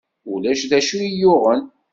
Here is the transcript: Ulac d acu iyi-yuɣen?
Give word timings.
Ulac 0.31 0.61
d 0.69 0.71
acu 0.77 0.95
iyi-yuɣen? 0.99 1.61